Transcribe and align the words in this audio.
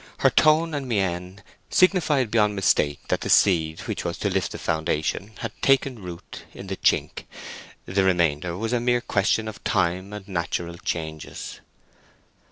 Her 0.21 0.31
tone 0.31 0.73
and 0.73 0.87
mien 0.89 1.43
signified 1.69 2.31
beyond 2.31 2.55
mistake 2.55 3.01
that 3.09 3.21
the 3.21 3.29
seed 3.29 3.81
which 3.81 4.03
was 4.03 4.17
to 4.17 4.31
lift 4.31 4.51
the 4.51 4.57
foundation 4.57 5.33
had 5.41 5.51
taken 5.61 6.01
root 6.01 6.43
in 6.55 6.65
the 6.65 6.75
chink: 6.77 7.25
the 7.85 8.03
remainder 8.03 8.57
was 8.57 8.73
a 8.73 8.79
mere 8.79 9.01
question 9.01 9.47
of 9.47 9.63
time 9.63 10.11
and 10.11 10.27
natural 10.27 10.79
changes. 10.79 11.59